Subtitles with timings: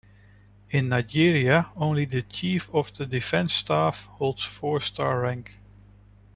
[0.71, 5.59] In Nigeria, only the Chief of the Defence Staff holds four-star rank.